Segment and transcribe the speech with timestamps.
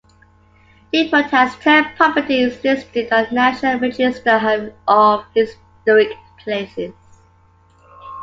[0.91, 6.95] Newport has ten properties listed on the National Register of Historic Places.